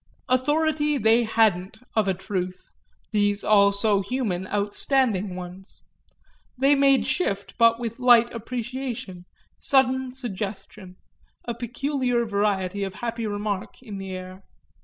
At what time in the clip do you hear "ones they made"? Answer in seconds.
5.35-7.05